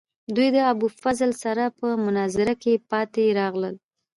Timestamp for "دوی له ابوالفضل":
0.35-1.31